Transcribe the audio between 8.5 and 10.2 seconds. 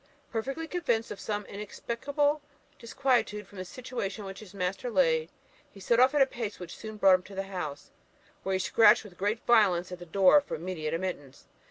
he scratched with great violence at the